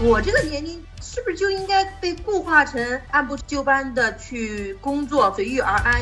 [0.00, 2.80] 我这个年龄是不是就应该被固化成
[3.10, 6.00] 按部就班的去工作，随遇而安？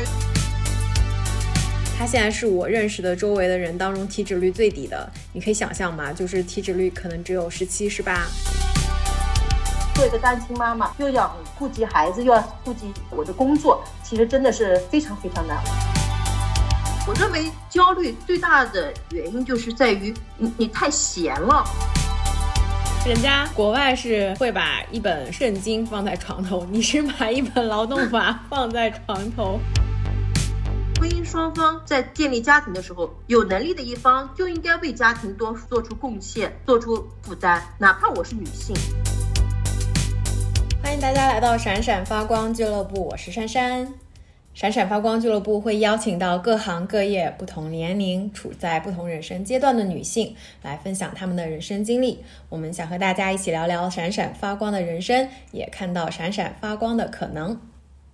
[1.98, 6.12] 他现在是我认识的周围的人当中体脂率最低的，你可以想象吗？
[6.12, 8.26] 就是体脂率可能只有十七、十八。
[9.94, 15.56] 做一个单亲妈妈，又要顾及孩子，又要顾及我的工作，其实真的是非常非常难。
[17.08, 21.64] 我认为焦虑最大的原因就是在于你你太闲了。
[23.06, 29.60] 人家国外是会把一本圣经放在床头，你是把一本劳动法放在床头。
[30.98, 38.74] 婚姻双方在建立家庭的时候，有能力的一方就应该为家庭多做出贡献，做出负担，哪怕我是女性。
[40.82, 43.86] 欢迎大家来到闪闪发光俱乐部，我是珊珊。
[44.56, 52.24] 闪闪发光俱乐部会邀请到各行各业、不同年龄、处在不同人生阶段的女性来分享她们的人生经历。
[52.48, 57.60] 我们想和大家一起聊聊闪闪发光的人生，也看到闪闪发光的可能。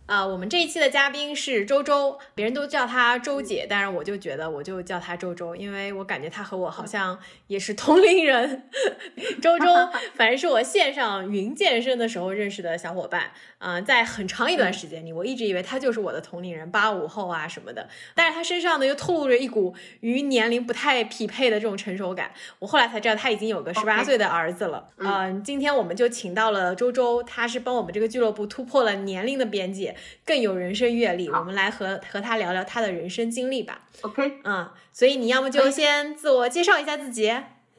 [0.06, 8.68] 啊，我们这一期的嘉宾是周周，别人都叫她周姐，但是我就觉得我就叫她周周，因为我感觉她和我好像也是同龄人。
[9.40, 9.66] 周周，
[10.14, 13.30] 反正是我线上云健身的时候认识的小伙伴。
[13.58, 17.88] 嗯，在很长一段时间里，我一直以为她就是我的同龄人，八五后啊什么的。
[18.14, 22.32] 但是她身上呢又透露着一股与年龄不太匹配的这种成熟感。
[22.58, 24.88] 我后来才知道她已经有个十八岁的儿子了。
[24.98, 29.91] 嗯，今天我们就请到了周周，她是帮我们这个俱乐部突破了年龄的边界，
[30.24, 31.28] 更有人生阅历。
[31.28, 33.82] 我们来和和他聊聊他的人生经历吧。
[34.02, 37.34] OK，嗯，所以你要么就先自我介绍一下自己。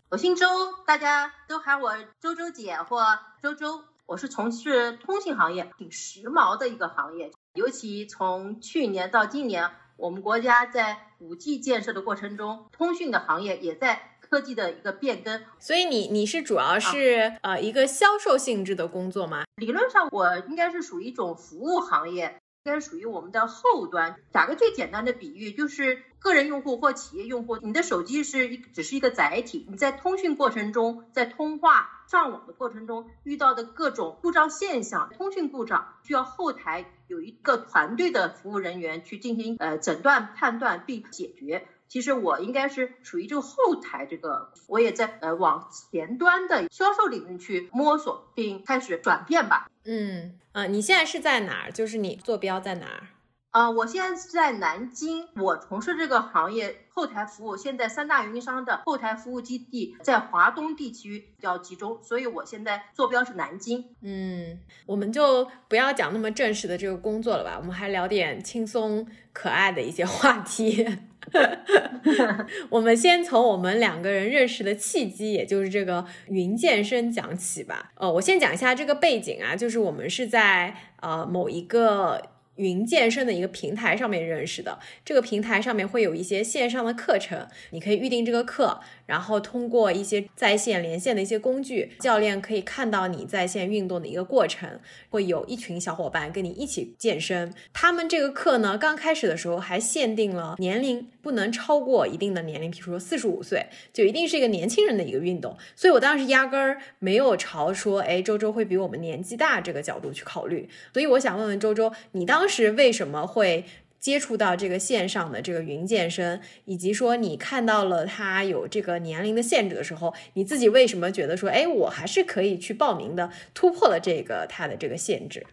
[0.09, 0.47] 我姓周，
[0.85, 3.83] 大家都喊我周周姐或周周。
[4.05, 7.31] 我是从事通信行业，挺时髦的一个行业。
[7.53, 15.39] 尤其从去年到今年，我们国家在五 G 建设的过程中，通讯的行业也在科技的一个变更。
[15.59, 19.43] 所以你你是主要是呃一个销售性质的工作吗？
[19.57, 22.39] 理论上我应该是属于一种服务行业。
[22.65, 24.15] 应该属于我们的后端。
[24.31, 29.67] 打个最简单的比喻，就是个人用户或企业用户，你的手机是一只是一个载体。
[29.69, 41.67] 你在通讯过程中，在通话上网的过程中遇到的各种故障现象，通讯故障需要后台有一个团队的服务人员去进行呃诊断、判断并解决。
[41.93, 49.69] 其实我应该是属于这个后台，这个我也在呃往前端的销售领域去摸索并开始转变吧。
[49.85, 51.71] 嗯啊，你现在是在哪儿？
[51.71, 53.09] 就是你坐标在哪儿？
[53.53, 55.27] 啊，我现在是在南京。
[55.35, 63.85] 我从事这个行业后台服务，现在三大运营商的后台服务基地在华东地区比较集中，所以我现在坐标是南京。
[64.01, 70.87] 嗯，我们就不要讲那么正式的这个工作了吧，我们还聊点轻松可爱的一些话题。
[72.71, 77.91] 我们先从我们两个人认识的契机，也就是这个云健身讲起吧。
[77.97, 82.19] 呃，我先讲一下这个背景啊，就是我们是在呃某一个。
[82.55, 97.53] 云健身的一个平台上面认识的，这个平台上面会有一些线上的课程，你可以预定这个课，然后通过一些在线连线的一些工具，教练可以看到你在线运动的一个过程，会有一群小伙伴跟你一起健身。
[97.73, 105.57] 他们这个课呢，刚开始的时候还限定了年龄，不能超过一定的年龄，比如说四十五岁，就一定是一个年轻人的一个运动。
[105.75, 110.69] 所以我当时压根儿没有朝说，哎，周周会比我们年纪大这个角度去考虑。
[110.93, 113.63] 所以我想问问周周，你当当时为什么会
[113.99, 125.47] 接触到这个线上的这个云健身，以及说你看到了它有这个年龄的限制的时候，你自己为什么觉得说，哎，我还是可以去报名的，突破了这个它的这个限制？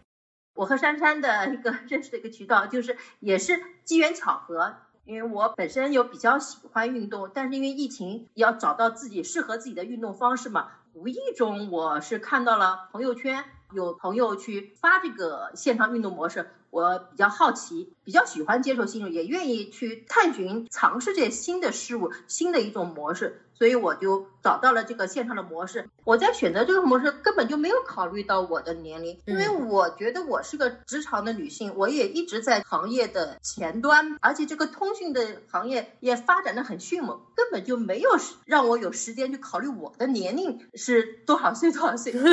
[0.53, 3.53] 我和珊珊的一个认识的一个渠道，就是也是
[3.85, 4.75] 机缘巧合，
[5.05, 16.49] 因为我本身有比较喜欢运动，但是因为疫情要找到自己适合自己的运动方式嘛，无意中我是看到了朋友圈有朋友去发这个线上运动模式。
[16.69, 25.89] 我比较好奇，比较喜欢接受新也愿意去探寻、尝试这些新的事物、新的一种模式，所以我就找到了这个线上的模式。
[26.05, 38.11] 我在选择这个模式，根本就没有考虑到我的年龄，因为我觉得我是个职场的女性，我也一直在行业的前端，而且这个通讯的行业也发展的很迅猛，根本就没有
[38.45, 42.13] 让我有时间去考虑我的年龄是多少岁多少岁。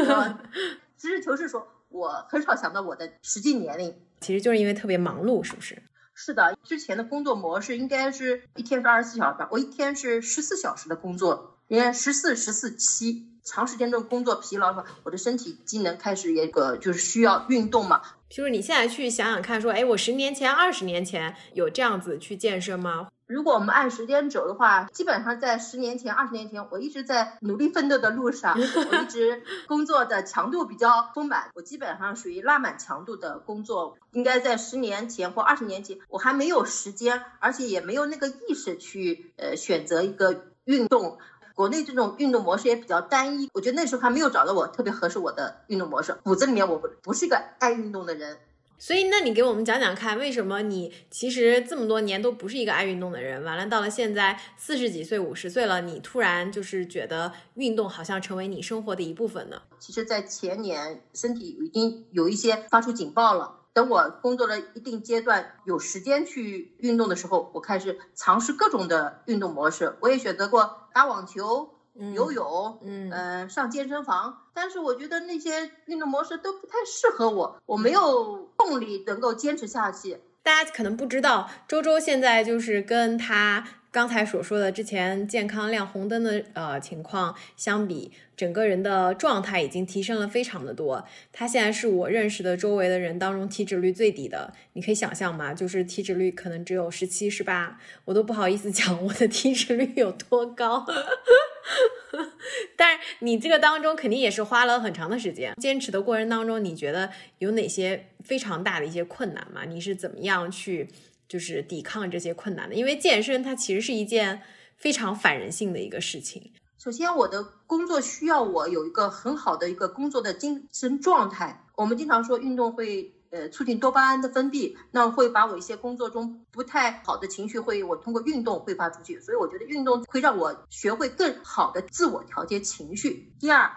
[1.06, 3.94] 实事求是说，我很少想到我的实际年龄。
[4.20, 5.80] 其实就是因为特别忙碌，是不是？
[6.14, 18.02] 是的，之前的工作模式应该是一天是二十四小时吧，我一天是十四小时的工作，应该十四十四七，长时间的工作疲劳了，我的身体机能开始也个就是需要运动嘛。
[18.28, 23.08] 就是你现在去想想看，说，哎，我十年前、二十年前有这样子去健身吗？
[23.26, 33.98] 如果我们按时间轴的话，基本上在十年前、二十年前，我一直在努力奋斗的路上，我一直 工作的强度比较丰满，我基本上属于拉满强度的工作。
[34.12, 41.18] 应该在十年前或二十年前，我还没有时间，而且也没有那个意识去呃选择一个运动。
[41.58, 46.16] 国内这种运动模式也比较单一，我觉得那时候还没有找到我特别合适我的运动模式。
[46.22, 48.38] 骨子里面我不不是一个爱运动的人。
[48.78, 53.42] 所以，那你给我们讲讲看，为什么你其实这么多年都不是一个爱运动的人？
[53.42, 59.60] 完了，到了现在四十几岁、五十岁了，你突然就是觉得运动好像成为你生活的一部分呢？
[59.80, 63.56] 其实，在前年身体已经有一些发出警报了。
[63.78, 69.96] 等我工作了一定阶段，有时间去运动的时候，我开始尝试各种的运动模式。
[70.00, 71.70] 我也选择过打网球。
[72.12, 80.20] 游泳，嗯，呃，上健身房，但是我觉得那些运动模式都不太适合我，我没有动力能够坚持下去。
[80.42, 83.64] 大家可能不知道，周周现在就是跟他。
[83.98, 91.04] 刚才所说的之前健康亮红灯的呃情况相比，整个人的状态已经提升了非常的多。
[91.32, 95.52] 他现在是我认识的周围的人当中体脂率最低的，你可以想象吗？
[95.52, 100.86] 就是体脂率可能只有十七、十八，我都不好意思 讲我的体脂率有多高。
[102.76, 107.10] 但是你这个当中肯定也是花了很长的时间，坚持的过程当中，你觉得
[107.40, 109.64] 有哪些非常大的一些困难吗？
[109.66, 110.86] 你是怎么样去？
[111.28, 114.40] 就是抵抗这些困难的，因为健身它其实是一件
[114.76, 116.52] 非常反人性的一个事情。
[116.78, 121.66] 首先，我的工作需要我有一个很好的一个工作的精神状态。
[121.76, 129.20] 我们经常说运动会呃促进多巴胺的分泌，那会把我一些工作中不太好的情绪会我通过运动挥发出去。
[129.20, 133.32] 所以我觉得运动会让我学会更好的自我调节情绪。
[133.38, 133.70] 第二。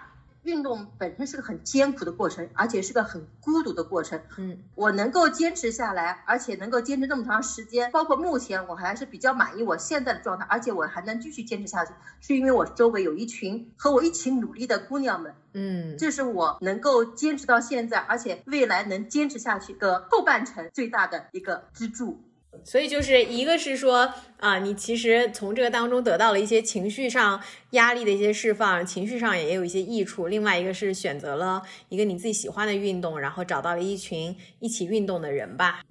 [0.44, 4.22] 运动本身是个很艰苦的过程，而且是个很孤独的过程。
[4.38, 15.36] 嗯，我能够坚持下来，而且能够坚持这么长时间，包括目前我还是比较满意我现在的状态，而且我还能继续坚持下去，是因为我周围有一群和我一起努力的姑娘们。
[15.54, 22.20] 嗯，这是我能够坚持到现在，而且未来能坚持下去的后半程最大的一个支柱。
[22.64, 30.28] 所以就是一个是说啊，你其实从这个当中得到了一些情绪上压力的一些释放，情绪上也有一些益处。
[30.28, 35.82] 另外一个是选择了一个你自己喜欢的运动，然后找到了一群一起运动的人吧。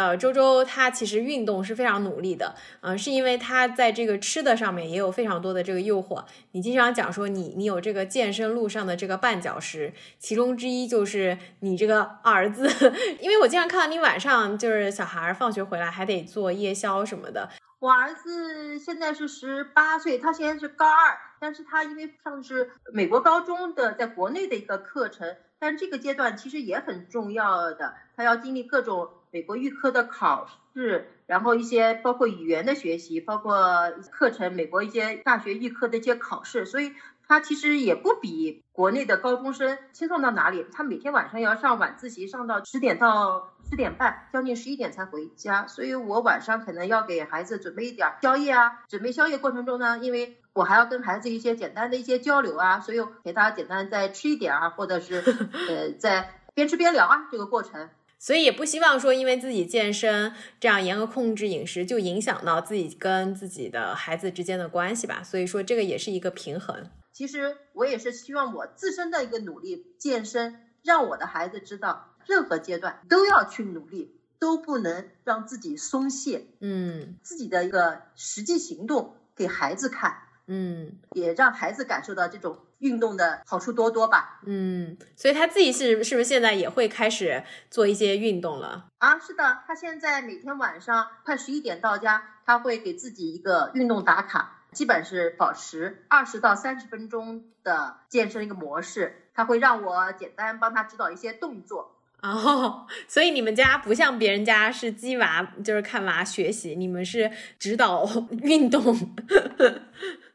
[0.00, 6.24] 呃，周周他其实运动是非常努力的，嗯，是因为他在这个吃的上面也有非常多的这个诱惑。
[6.52, 12.66] 你经常讲说你你有这个健身路上的这个绊脚石，其中之一就是你这个儿子，
[13.20, 17.50] 因为我经常看到你晚上就是小孩放学回来还得做夜宵什么的。
[17.78, 29.10] 我儿子现在是十八岁，他现在是高二，但是他因为上的是美国高中的，在国内的一个课程，但这个阶段其实也很重要的，他要经历各种。
[29.32, 36.92] 美国预科的考试，然后一些包括语言的学习，包括课程，美国一些大学预科的一些考试，所以
[37.28, 40.66] 他其实也不比国内的高中生轻松到哪里。
[40.72, 45.68] 他每天晚上要上晚自习，上到十点到十点半，将近十一点才回家。
[45.68, 48.82] 所以我晚上可能要给孩子准备一点宵夜啊。
[48.88, 55.22] 准备宵夜过程中呢，因为我还要跟孩子一些简单的一些交流啊，所以给他简单再吃一点啊，或者是
[55.68, 57.88] 呃在边吃边聊啊这个过程。
[58.20, 65.22] 所以也不希望说，因为自己健身这样严格控制饮食，就影响到自己跟自己的孩子之间的关系吧。
[65.22, 66.90] 所以说，这个也是一个平衡。
[67.14, 76.46] 其实我也是希望我自身的一个努力健身，让我的孩子知道，任何阶段都要去努力，都不能让自己松懈。
[76.60, 80.18] 嗯，自己的一个实际行动给孩子看。
[80.52, 84.40] 嗯，也让孩子感受到这种运动的好处多多吧。
[84.44, 88.86] 嗯，所以他自己是是不是现在也会开始做一些运动了？
[88.98, 99.28] 啊，是的，他现在每天晚上快十一点到家，他会给自己一个运动打卡，基本是保持二十到三十分钟的健身一个模式。
[99.32, 101.96] 他会让我简单帮他指导一些动作。
[102.22, 108.06] 哦，所以你们家不像别人家是鸡娃，就是看娃学习，你们是指导
[108.42, 108.94] 运动。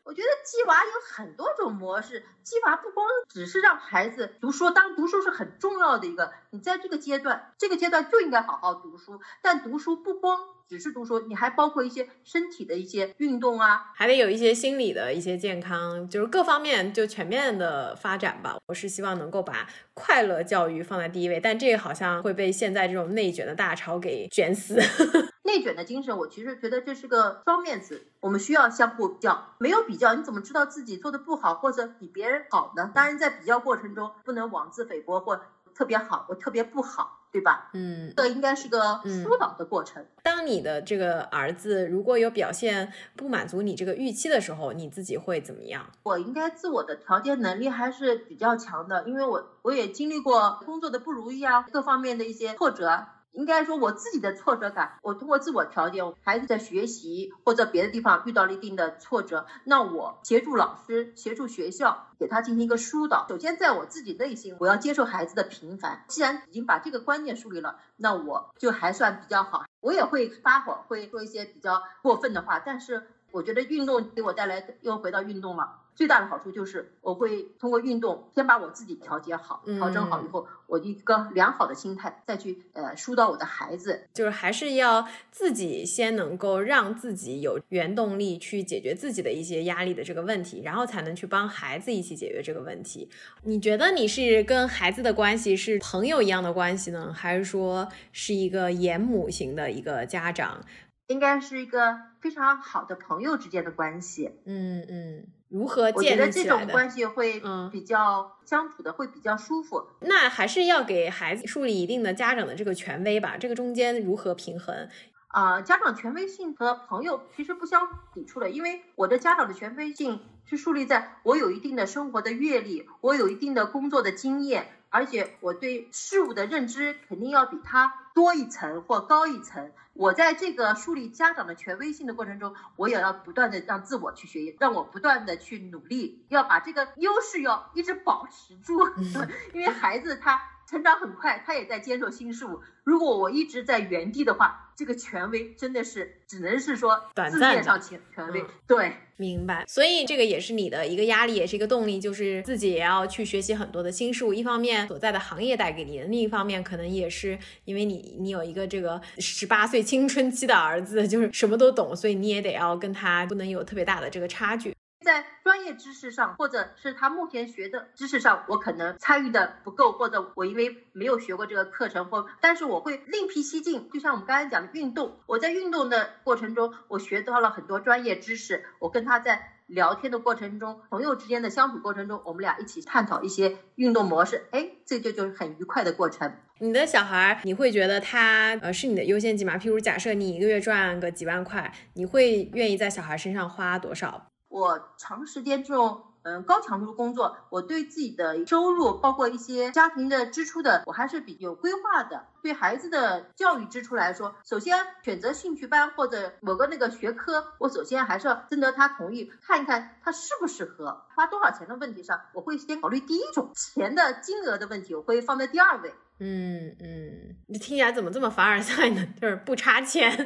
[0.05, 10.39] 我觉得鸡娃有很多种模式，鸡娃不光只是让孩子读书，当读书是很重要的一个，你在这个阶段，这个阶段就应该好好读书，但读书不光。
[10.67, 18.57] 只是读书，你还包括一些身体的一些运动啊，还得有一些心理的一些健康，就是各方面就全面的发展吧。
[18.67, 24.79] 我是希望能够把快乐教育放在第一位，但这个好像会被现在这种内卷的大潮给卷死。
[25.45, 32.91] 内卷的精神，我其实觉得这是个双面词，我们需要相互比较，没有比较，你怎么知道自己做的不好或者比别人好呢？
[32.95, 35.39] 当然，在比较过程中不能妄自菲薄或
[35.75, 37.21] 特别好或特别不好。
[37.35, 37.69] 对吧？
[37.73, 40.05] 嗯，这应该是个疏导的过程。
[40.23, 45.85] 当你的这个儿子如果有表现不满足你这个预期的时候，你自己会怎么样？
[46.03, 53.05] 我应该自我的调节能力还是比较强的，因为我我也经历过工作的不如意啊，各方面的一些挫折。
[53.35, 63.25] 应该说我自己的挫折感，我通过自我调节，孩子在学习或者别的地方遇到了一定的挫折，那我协助老师、协助学校给他进行一个疏导。
[63.29, 66.03] 首先在我自己内心，我要接受孩子的平凡。
[66.07, 69.65] 既然已经把这个观念树立了，那我就还算比较好。
[69.81, 75.81] 我也会发火，会说一些比较过分的话，但是我觉得运动给我带来又回到运动了。
[75.95, 93.09] 最大的好处就是我会通过运动先把我自己调节好，调整好以后，我一个良好的心态再去呃疏导我的孩子，就是还是要自己先能够让自己有原动力去解决自己的一些压力的这个问题，然后才能去帮孩子一起解决这个问题。
[93.43, 100.61] 你觉得你是跟孩子的关系是朋友一样的关系呢，还是说是一个严母型的一个家长？
[101.07, 104.31] 应该是一个非常好的朋友之间的关系。
[104.43, 105.25] 嗯嗯。
[105.49, 109.85] 如何我觉得这种关系会比较相处的会比较舒服。
[110.01, 113.37] 那还是要给孩子树立一定的家长的这个权威吧。
[113.37, 114.89] 这个中间如何平衡？
[115.27, 129.71] 啊，家长权威性和朋友其实不相抵触的，因为我的家长的权威性是树立在我有一定的生活的阅历，我有一定的工作的经验，而且我对事物的认知肯定要比他多一层或高一层。
[129.95, 138.73] 我在这个树立家长的权威性的过程中，我也要不断的让自我去学习，让我不断的去努力，要把这个优势要一直保持住，
[139.53, 142.59] 因为孩子他成长很快，他也在接受新事物。
[142.83, 148.45] 如果我一直在原地的话，这个权威真的是只能是说字面上权权威。
[148.67, 149.65] 对，明白。
[149.67, 154.31] 所以这个也是你的一个压力，也是一个动力，就是自己也要去学习很多的新事物。
[154.31, 164.75] 一方面所在的行业带给你的，另一方面可能也是因为你你有一个这个十八岁青春期的儿子， 就是什么都懂，所以你也得要跟他不能有特别大的这个差距。
[165.05, 173.87] 在专业知识上，或者是他目前学的知识上，我可能参与的不够，或者我因为没有学过这个课程，或但是我会另辟蹊径。
[173.91, 178.65] 就像我们刚才讲的运动，我在运动的过程中，我学到了很多专业知识。
[178.79, 186.31] 我跟他在聊天的过程中，朋友之间的相处过程中，我们俩一起探讨一些运动模式，哎，这就就是很愉快的过程。
[186.59, 189.57] 你的小孩，你会觉得他呃是你的优先级吗？
[189.57, 194.27] 譬如假设你一个月赚个几万块，你会愿意在小孩身上花多少？
[194.47, 202.25] 我长时间这种嗯高强度工作，我对自己的收入，包括一些家庭的支出的，我还是比有规划的。
[202.41, 215.93] 对孩子的教育支出来说，首先选择兴趣班或者某个那个学科，我首先还是要征得他同意，看一看他适不适合，花多少钱的问题上，我会先考虑第一种钱的金额的问题，我会放在第二位。
[216.17, 219.05] 嗯嗯，你听起来怎么这么凡尔赛呢？
[219.21, 220.25] 就是不差钱。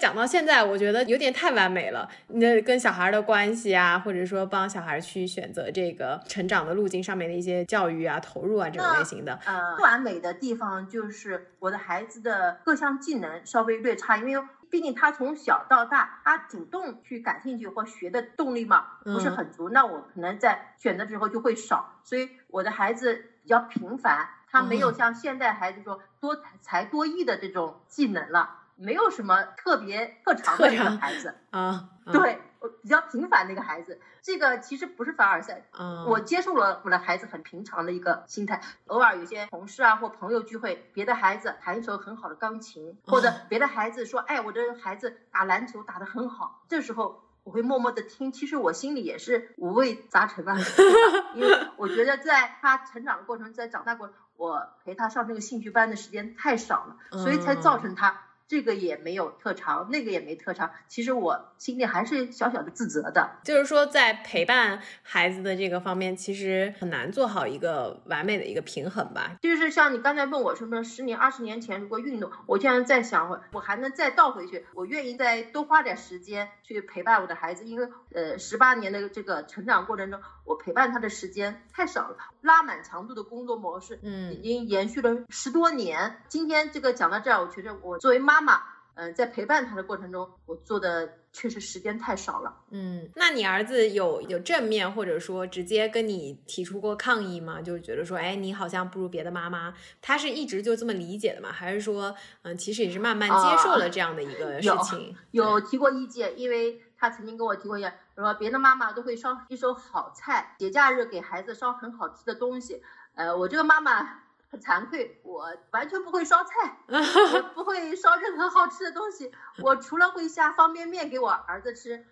[0.00, 2.08] 讲到现在，我觉得有点太完美了。
[2.28, 28.56] 那跟小孩的关系啊，或者说帮小孩去选择这个成长的路径上面的一些教育啊、投入啊这种类型的，呃，不完美的地方就是我的孩子的各项技能稍微略差，因为毕竟他从小到大，他主动去感兴趣或学的动力嘛不是很足，那我可能在选的时候就会少，所以我的孩子比较平凡，他没有像现代孩子说多才多艺的这种技能了。
[28.80, 35.64] 没有什么特别特长的一个孩子啊，对我比较平凡的一个孩子，这个其实不是凡尔赛，
[36.06, 38.60] 我接受了我的孩子很平常的一个心态。
[38.86, 50.54] 偶尔有些同事啊或朋友聚会，别的孩子弹一首很好的钢琴，或者别的孩子说，哎，我的孩子打篮球打得很好，这时候我会默默的听，其实我心里也是五味杂陈吧，
[51.34, 58.22] 因为我觉得在他成长的过程，在长大过程，我陪他上这个兴趣班的时间太少了，所以才造成他。
[58.50, 63.36] 这个也没有特长，那个也没特长，其实我心里还是小小的自责的。
[63.44, 69.36] 就是说，在陪伴孩子的这个方面，其实很难做好一个完美的一个平衡吧。
[69.40, 86.16] 就是像你刚才问我什么，十年、二十年前如果运动，我现在在想，我还能再倒回去，我愿意再多花点时间去陪伴我的孩子，因为呃，十八年的这个成长过程中，我陪伴他的时间太少了，拉满强度的工作模式，嗯，已经延续了十多年。
[86.26, 88.40] 今天这个讲到这儿，我觉得我作为妈。
[88.40, 88.62] 妈妈，
[88.94, 92.56] 嗯，在陪伴他的过程中，我做的确实时间太少了。
[92.70, 97.60] 嗯，那你儿子有有正面或者说直接跟你提出过抗议吗？
[97.60, 99.74] 就是觉得说，哎，你好像不如别的妈妈。
[100.00, 101.52] 他是一直就这么理解的吗？
[101.52, 105.14] 还是说，嗯，其实也是慢慢接受了这样的一个事情？
[105.32, 112.82] 有提过意见，因为他曾经跟我提过意见，说别的妈妈都会烧一手好菜，节假日给孩子烧很好吃的东西。
[113.14, 114.20] 呃，我这个妈妈。
[114.52, 119.30] 很惭愧，我完全不会烧菜， 也不会烧任何好吃的东西。
[119.62, 122.04] 我除了会下方便面给我儿子吃，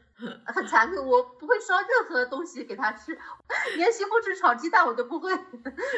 [0.46, 3.18] 很惭愧，我不会烧任何东西给他吃，
[3.74, 5.32] 连西红柿炒鸡蛋我都不会。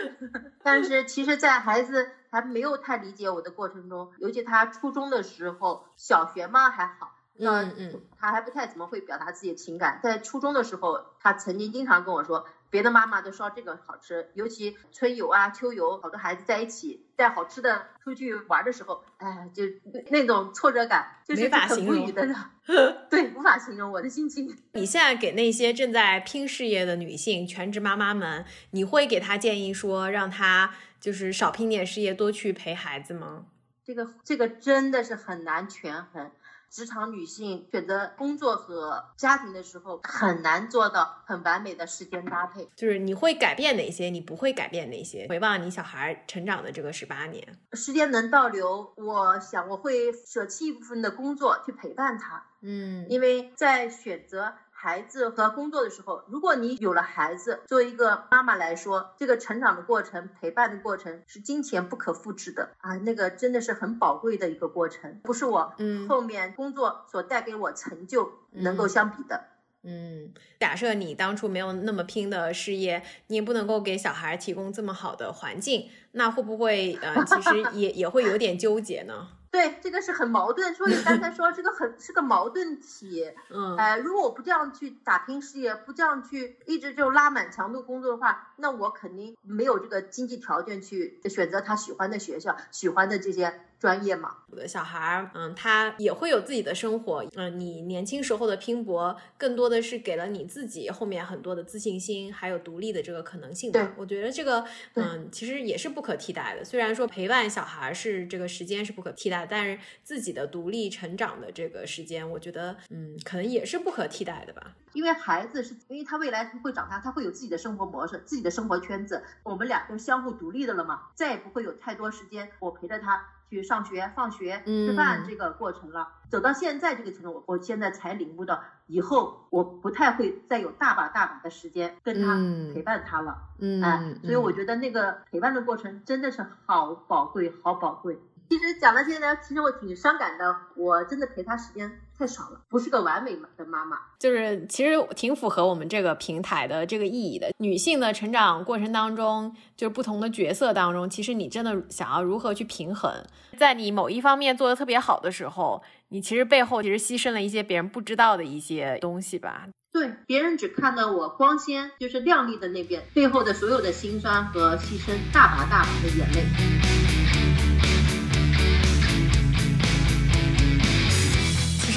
[0.65, 7.13] 但是其实，在孩子还没有太理解我的过程中，尤其他初中的时候，小学嘛还好。
[7.41, 9.99] 嗯嗯，他还不太怎么会表达自己的情感。
[10.03, 19.65] 在初中的时候，他曾经经常跟我说，别的妈妈都烧这个好吃，尤其春游啊、秋游，好多孩子在一起带好吃的出去玩的时候，哎，就
[20.11, 22.29] 那种挫折感，就是很无语的。
[23.11, 24.57] 对，无法形容我的心情。
[24.75, 33.47] 你现在给那些正在拼事业的女性、全职妈妈们，你会给她建议说，让她就是少拼点事业，多去陪孩子吗？
[33.83, 36.31] 这个这个真的是很难权衡。
[36.71, 42.69] 职场女性选择工作和家庭的时候，很难做到很完美的时间搭配。
[42.77, 45.27] 就是你会改变哪些，你不会改变哪些？
[45.29, 52.47] 回望你小孩成长的这个十八年，时间能倒流，我想我会舍弃一部分的工作去陪伴他。
[52.63, 54.55] 嗯，因为在选择。
[54.83, 69.49] 孩子和工作的时候，如果你有了孩子，作为一个妈妈来说，这个成长的过程、陪伴的过程是金钱不可复制的啊，那个真的是很宝贵的一个过程，不是我嗯后面工作所带给我成就能够相比的。
[69.83, 79.29] 嗯，假设你当初没有那么拼的事业，你也不能够给小孩提供这么好的环境，那会不会呃，其实也也会有点纠结呢？
[79.51, 80.73] 对，这个是很矛盾。
[80.75, 83.29] 所以刚才说这个很是个矛盾体。
[83.51, 93.53] 嗯，哎，如果我不这样去打拼事业，不这样去一直就拉满强度工作的话，那我肯定没有这个经济条件去选择他喜欢的学校、喜欢的这些。
[93.81, 103.73] 专业嘛，我的小孩儿，嗯，他也会有自己的生活，嗯，你年轻时候的拼搏，更多的是给了你自己后面很多的自信心，还有独立的这个可能性。
[103.73, 104.63] 对，我觉得这个，
[104.97, 106.63] 嗯，其实也是不可替代的。
[106.63, 114.77] 虽然说陪伴小孩是这个时间是不可替代，但是自己的独立成长的这个时间，我觉得，嗯，可能也是不可替代的吧。
[114.93, 123.25] 因为孩子是，因为他未来会长大，他会有自己的生活模式、自己的生活圈子，我们俩都相互独立的了嘛，再也不会有太多时间我陪着他。
[123.51, 132.37] 去上学、放学、吃饭这个过程了，走到现在这个程度，我我现在才领悟到，以后我不太会再有大把大把的时间跟他
[132.73, 133.39] 陪伴他了。
[133.59, 138.21] 嗯，哎，所以我觉得那个陪伴的过程真的是好宝贵，好宝贵。
[138.51, 141.89] 其实讲到现在，其实我挺伤感的，我真的陪他时间。
[142.19, 143.97] 太少了，不是个完美的妈妈。
[144.19, 147.51] 就是其实挺符合我们这个平台的这个意义的。
[147.59, 153.25] 女性的成长过程当中，就是不同的角色当中，其实你真的想要如何去平衡，
[153.57, 159.69] 在你某一方面做的特别好的时候，你其实背后其实牺牲了一些别人不知道的一些东西吧。
[159.93, 166.90] 对，别人只看到我光鲜，就是亮丽的那边，背后的所有的辛酸和牺牲，大把大把的眼泪。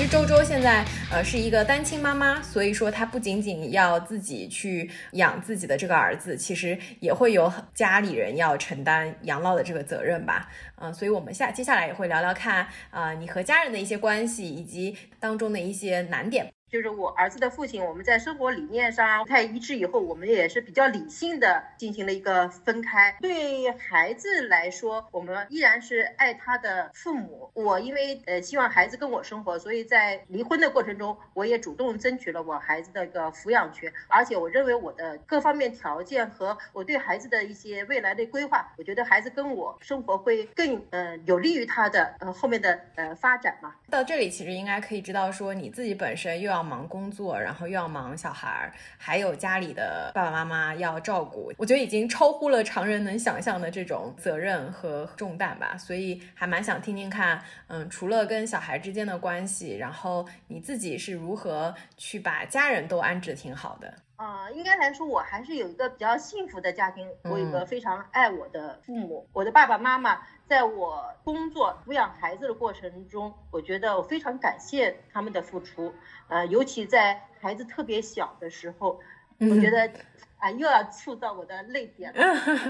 [0.07, 10.49] 周周现在呃是一个单亲妈妈，所以说她不仅仅要自己去养自己的这个儿子，其实也会有家里人要承担养老的这个责任吧。
[10.75, 16.51] 嗯，所以我们下接下来也会聊聊看啊，你和家人的一些关系以及当中的一些难点。
[16.73, 23.15] 就是我儿子的父亲，我们在生活理念上不太一致，以后我们也是比较理性的进行了一个分开。
[23.21, 27.51] 对孩子来说，我们依然是爱他的父母。
[27.53, 33.93] 我因为呃希望孩子跟我生活，所以在离婚的过程中，我也主动争取了我孩子的一个抚养权。
[34.07, 43.75] 而且我认为我的各方面条件和我对孩子的一些未来的规划，我觉得孩子跟我生活会更呃有利于他的呃后面的呃发展嘛。
[43.91, 46.62] 到这里其实应该可以知道说你自己本身又要。
[46.63, 55.77] 忙工作，然后又要忙小孩儿，还有家里的爸爸妈妈要照顾，我觉得已经超乎了常人能想象的这种责任和重担吧。
[55.77, 63.93] 所以还蛮想听听看，嗯，除了跟小孩之间的关系，然后你自己是如何去把家人都安置挺好的。
[64.15, 67.09] 啊，应该来说，我还是有一个比较幸福的家庭。
[67.23, 75.93] 我有个非常爱我的父母，我的爸爸妈妈，在我工作抚养孩子的过程中，我觉得我非常感谢他们的付出。
[76.27, 78.99] 呃，尤其在孩子特别小的时候，
[79.39, 79.91] 我觉得。
[80.43, 82.21] 啊，又要触到我的泪点了，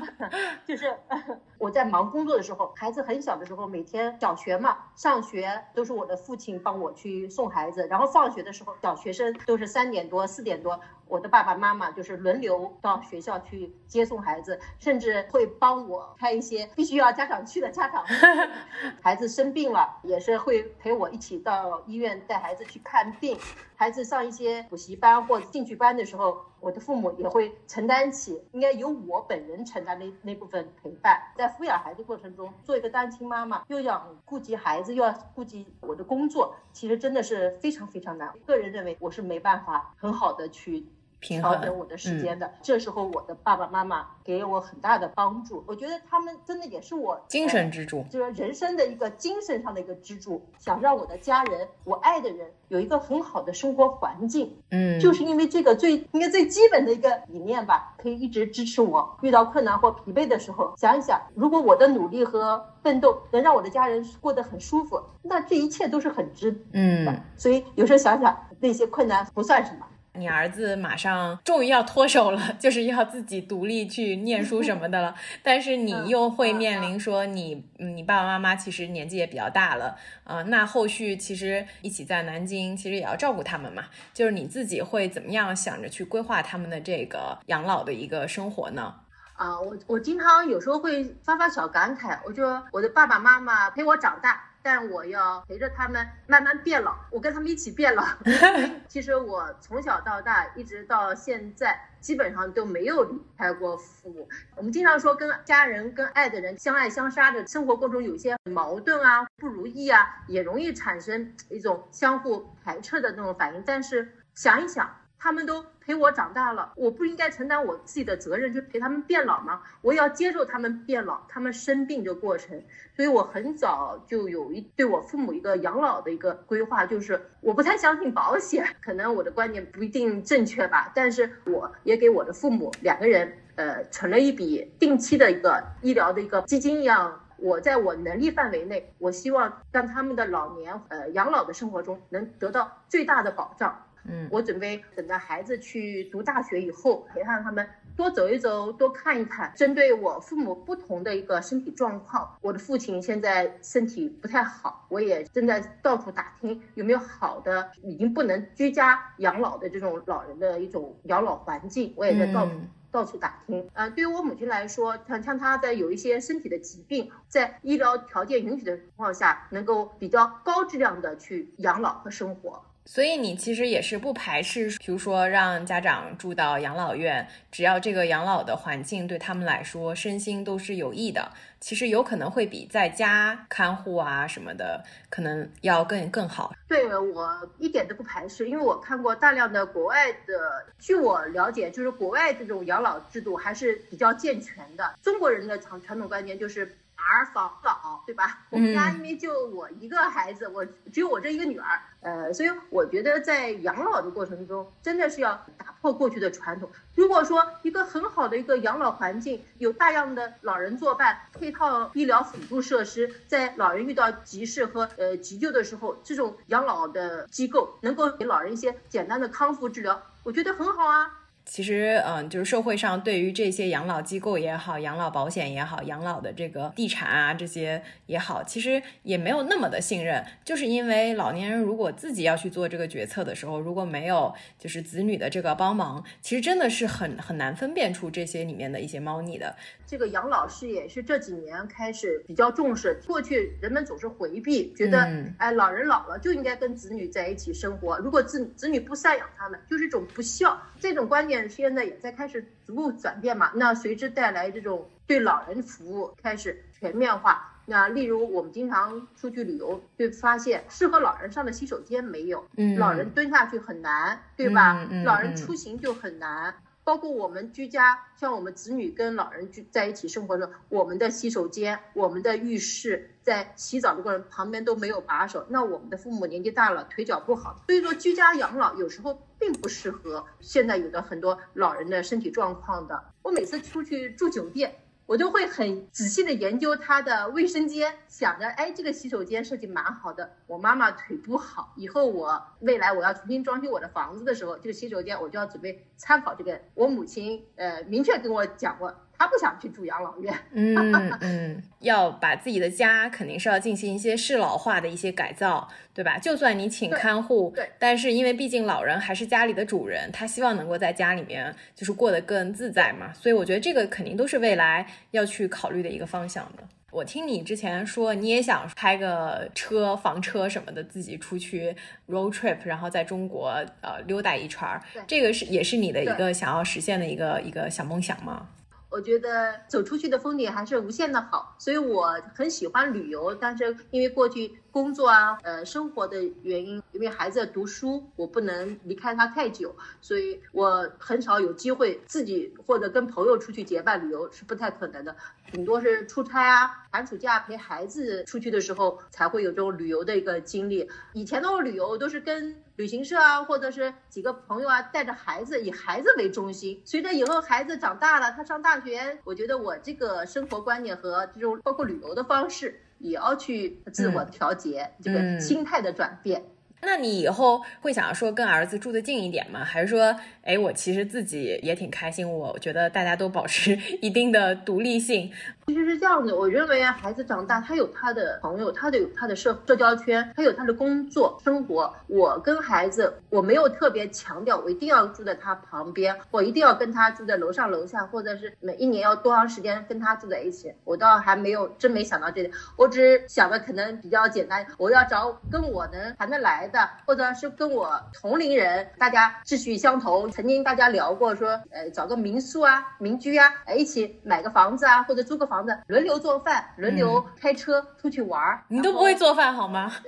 [0.63, 0.95] 就是
[1.63, 18.03] 我在忙工作的时候，孩子很小的时候，每天小学嘛，上学都是我的父亲帮我去送孩子，然后放学的时候，小学生都是三点多、四点多，我的爸爸妈妈就是轮流到学校去接送孩子，甚至会帮我开一些必须要家长去的家长。
[18.99, 23.39] 孩子生病了，也是会陪我一起到医院带孩子去看病。
[23.75, 31.21] 孩子上一些补习班或者兴趣班的时候，我的父母也会承担起，应该由我本人承担那那部分陪伴。
[31.35, 38.33] 在抚养孩子过程中，做一个单亲妈妈，又要顾及孩子，又要顾及我的工作，其实真的是非常非常难。
[38.45, 40.87] 个人认为我是没办法很好的去。
[41.23, 50.41] 调整我的时间的，这时候我的爸爸妈妈给我很大的帮助，我觉得他们真的也是我精神支柱，就是人生的一个精神上的一个支柱。
[50.59, 59.17] 想让我的家人，我爱的人有一个很好的生活环境，嗯，就是因为这个最应该最基本的一个理念吧，可以一直支持我。
[59.21, 67.21] 遇到困难或疲惫的时候，想一想，如果我的努力和奋斗能让我的家人过得很舒服，那这一切都是很值，嗯。
[67.37, 69.85] 所以有时候想想，那些困难不算什么。
[70.15, 75.15] 你儿子马上终于要脱手了， 就是要自己独立去念书什么的了。
[75.41, 83.85] 但是你又会面临说，你你爸爸妈妈其实年纪也比较大了，呃，那后续其实一起在南京，其实也要照顾他们嘛。
[84.13, 88.93] 就是你自己会怎么样想着去规划他们的这个养老的一个生活呢？
[89.35, 94.49] 啊，我我经常有时候会发发小感慨，我说我的爸爸妈妈陪我长大。
[94.63, 98.03] 但我要陪着他们慢慢变老，我跟他们一起变老。
[98.87, 104.27] 其实我从小到大一直到现在，基本上都没有离开过父母。
[104.55, 113.61] 我们经常说，跟家人、跟爱的人相爱相杀的生活过程中，有些矛盾啊、不如意啊，也容易产生一种相互排斥的那种反应。
[113.65, 114.89] 但是想一想。
[115.25, 119.61] 他们都陪我长大了，我不应该承担我自己的责任，去陪他们变老吗？
[119.81, 122.61] 我要接受他们变老，他们生病的过程。
[122.95, 143.85] 所以我很早就有一对我父母一个养老的一个规划，就是我不太相信保险，可能我的观点不一定正确吧，但是我也给我的父母两个人，呃，存了一笔定期的一个医疗的一个基金一样，我在我能力范围内，我希望让他们的老年，呃，养老的生活中能得到最大的保障。
[144.05, 149.53] 嗯，我准备等到孩子去读大学以后，陪伴他们多走一走，多看一看。
[149.55, 162.51] 针对我父母不同的一个身体状况，我的父亲现在身体不太好，我也正在到处打听有没有好的已经不能居家养老的这种老人的一种养老环境，我也在到处
[162.91, 163.69] 到处打听。
[163.73, 172.65] 呃，对于我母亲来说，像像她在有一些身体的疾病，在医疗条件允许的情况下，能够比较高质量的去养老和生活。
[172.85, 186.53] 所以你其实也是不排斥，比如说让家长住到养老院，只要这个养老的环境对他们来说身心都是有益的，其实有可能会比在家看护啊什么的可能要更更好。
[186.67, 194.93] 对我一点都不排斥，因为我看过大量的国外的，据我了解，就是国外这种养老制度还是比较健全的。
[195.01, 196.77] 中国人的传传统观念就是。
[197.03, 198.39] 儿防老，对吧？
[198.49, 206.69] 我们家因为就我一个孩子，我只有我这一个女儿，呃，所以我觉得在养老的过程中，真的是要打破过去的传统。
[206.95, 221.19] 如果说一个很好的一个养老环境，有大量的老人作伴，配套医疗辅助设施，在老人遇到急事和呃急救的时候，这种养老的机构能够给老人一些简单的康复治疗，我觉得很好啊。
[221.45, 239.55] 其实，嗯，就是社会上对于这些养老机构也好，养老保险也好，养老的这个地产啊这些也好，其实也没有那么的信任，就是因为老年人如果自己要去做这个决策的时候，如果没有就是子女的这个帮忙，其实真的是很很难分辨出这些里面的一些猫腻的。
[239.85, 251.49] 这个养老事业是这几年开始比较重视，过去人们总是回避，觉得哎，老人老了就应该跟子女在一起生活，如果子子女不赡养他们，就是一种不孝，这种观念。
[251.49, 257.49] 现在也在开始逐步转变嘛，那随之带来这种对老人服务开始全面化。
[257.65, 262.45] 那例如我们经常出去旅游，就发现适合老人上的洗手间没有，
[262.77, 264.85] 老人蹲下去很难，对吧？
[265.05, 266.53] 老人出行就很难。
[266.83, 283.03] 包括我们居家，像我们子女跟老人居在一起生活的时候，我们的洗手间、我们的浴室，在洗澡的过程旁边都没有把手，那我们的父母年纪大了，腿脚不好，所以说居家养老有时候并不适合现在有的很多老人的身体状况的。
[283.21, 284.82] 我每次出去住酒店。
[285.13, 290.31] 我就会很仔细的研究他的卫生间，想着，哎，这个洗手间设计蛮好的。
[290.47, 296.59] 我妈妈腿不好，以后我未来我要重新装修我的房子的时候，这个洗手间我就要准备参考这个。
[296.73, 298.91] 我母亲呃明确跟我讲过。
[299.23, 306.17] 他不想去住养老院，嗯嗯，要把自己的家肯定是要进行一些适老化的一些改造，对吧？
[306.17, 316.63] 就算你请看护，对，但是因为毕竟老人还是家里的主人，他希望能够在家里面就是过得更自在嘛，所以我觉得这个肯定都是未来要去考虑的一个方向的。
[316.91, 321.73] 我听你之前说你也想开个车、房车什么的，自己出去
[322.09, 328.49] road trip，然后在中国呃溜达一圈儿，这个是也是你的一个想要实现的一个一个小梦想吗？
[328.93, 333.33] 我觉得走出去的风景还是无限的好，所以我很喜欢旅游。
[333.33, 345.15] 但是因为过去工作啊，呃，生活的原因，因为孩子读书，我不能离开他太久，所以我很少有机会自己或者跟朋友出去结伴旅游是不太可能的，
[345.51, 350.87] 顶多是出差啊，寒暑假陪孩子出去的时候才会有这种旅游的一个经历。
[351.13, 356.81] 以前的旅游都是跟旅行社啊，或者是几个朋友啊，带着孩子，以孩子为中心。
[356.83, 366.43] 随着以后孩子长大了，他上大学，我觉得我这个生活观念和这种包括旅游的方式，也要去自我调节，这个心态的转变。
[366.85, 369.63] 那你以后会想要说跟儿子住的近一点吗？
[369.63, 375.31] 还是说，哎，我其实自己也挺开心，我觉得大家都保持 一定的独立性。
[375.65, 381.93] 其实是这样的，我认为孩子长大，他有他的朋友，他的有他的社社交圈，他有他的工作生活。
[382.07, 390.73] 我跟孩子，我没有特别强调我一定要住在他旁边，我一定要跟他住在楼上楼下，或者是每一年要多长时间跟他住在一起。
[390.83, 400.29] 我倒还没有真没想到这点，我只想的可能比较简单，我要找跟我能谈得来的，或者是跟我同龄人，大家志趣相投。
[400.33, 405.43] 曾经大家聊过说，呃，找个民宿啊、民居啊，哎，一起买个房子啊，或者租个。
[405.53, 408.63] 房子轮流做饭，轮流开车出去玩儿。
[408.69, 409.91] 你都不会做饭好吗？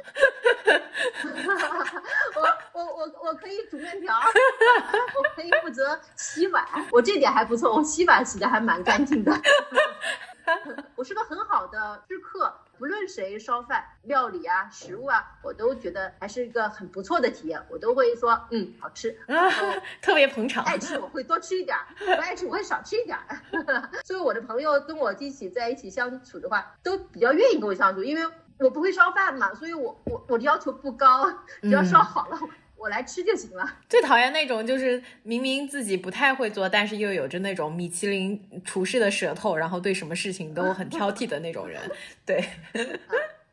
[2.36, 2.42] 我
[2.74, 6.66] 我我我可以煮面条， 我可以负责洗碗。
[6.92, 9.32] 我这点还不错，我洗碗洗的还蛮干净的。
[10.96, 12.52] 我是个很好的知客。
[12.78, 19.50] 不论谁烧饭、料理啊、食物啊，我都觉得还是一个很不错的体验，我都会说，嗯，好吃， 啊
[20.02, 20.64] 特别捧场。
[20.66, 23.18] 爱吃我会多吃一点，不爱吃我会少吃一点。
[24.04, 32.40] 所以我的朋友跟我一起在一起相处的话，都比较愿意跟我相处，因为我不会烧饭嘛，所以我我我的要求不高，只要烧好了。
[32.78, 33.64] 我来吃就行了。
[33.90, 41.82] 最讨厌那种就是明明自己不太会做，但是又有着那种米其林厨师的舌头，然后对什么事情都很挑剔的那种人。
[42.26, 42.44] 对。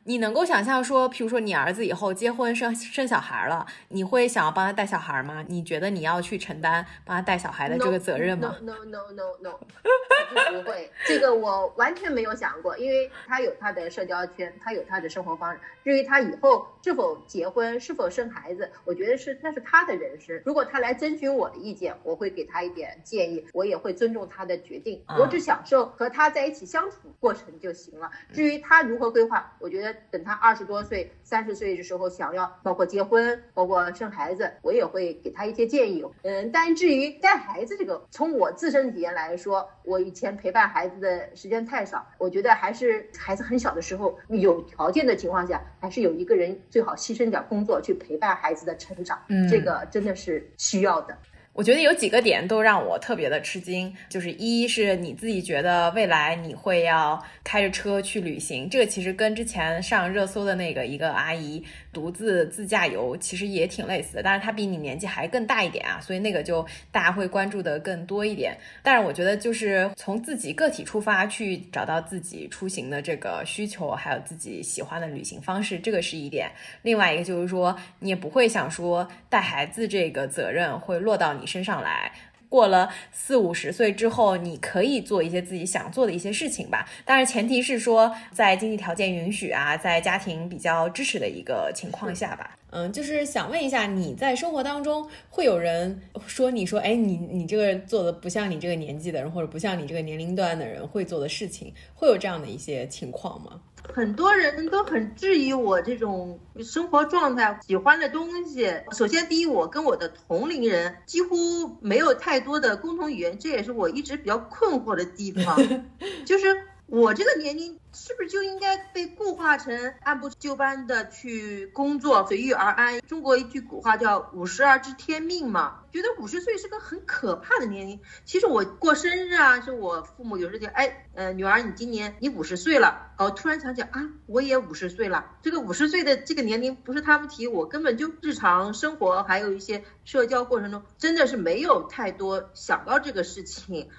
[0.05, 5.45] 你能够想象说，譬如说你儿子以后结婚生生小孩了，你会想要帮他带小孩吗？
[5.49, 15.61] 你觉得你要去承担帮他带小孩的这个责任吗？No no no no no，不会，这个我完全没有想过，因为他有他的社交圈，他有他的生活方式。
[15.85, 20.41] 至于他以后是否结婚、是否生孩子，我觉得是那是他的人生。
[20.45, 25.05] 如果他来征询我的意见，我会给他一点建议，我也会尊重他的决定。
[25.19, 28.11] 我只享受和他在一起相处过程就行了。
[28.33, 29.92] 至于他如何规划，我觉得。
[30.11, 36.05] 等他二十多岁、三十岁的时候，想要包括结婚、包括生孩子，我也会给他一些建议。
[36.23, 49.23] 嗯，但至于带孩子这个，从我自身体验来说，我以前陪伴孩子的时间太少，我觉得还是孩子很小的时候，有条件的情况下，还是有一个人最好牺牲点工作去陪伴孩子的成长。
[49.29, 51.17] 嗯，这个真的是需要的。
[51.55, 61.63] 我觉得有几个点都让我特别的吃惊，就是一是你自己觉得未来你会要开着车去旅行，这个其实跟之前上热搜的那个一个阿姨
[61.93, 68.57] 独自自驾游其实也挺类似的，但是他比你年纪还更大一点啊，所以那个就大家会关注的更多一点。
[68.83, 76.51] 但是我觉得就是从自己个体出发去找到自己出行的这个需求，还有自己喜欢的旅行方式，这个是一点。
[76.83, 81.33] 另外一个就是说，你也不会想说带孩子这个责任会落到。
[81.33, 82.13] 你身上来，
[82.53, 86.87] 过了四五十岁之后，你可以做一些自己想做的一些事情吧。
[87.07, 92.55] 当然，前提是说在经济条件允许啊，在家庭比较支持的一个情况下吧。
[92.69, 103.63] 嗯，就是想问一下，你在生活当中会有人说你说，哎，你你这个做的不像你这个年纪的人，或者不像你这个年龄段的人会做的事情，会有这样的一些情况吗？
[103.95, 108.73] 很多人都很质疑我这种生活状态、喜欢的东西。
[108.93, 115.59] 首先，第一，我跟我的同龄人几乎没有太多的共同语言，这也是我一直比较困惑的地方，
[116.25, 116.57] 就是
[116.93, 117.79] 我这个年龄。
[117.95, 123.03] 是不是就应该被固化成按部就班的去工作，随遇而安？
[123.03, 128.01] 中国一句古话叫“五十而知天命”嘛，觉得五十岁是个很可怕的年龄。
[128.25, 135.27] 其实我过生日啊，是我父母有时候就，哎，呃，女儿你今年你五十岁了，哦，突然想起啊，我也五十岁了。
[135.43, 143.91] 这个五十岁的这个年龄不是他们提，我根本就日常生活还有一些社交过程中，真的是没有太多想到这个事情。